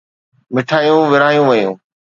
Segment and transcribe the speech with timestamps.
[0.53, 1.75] مٺايون ورهايون ويون.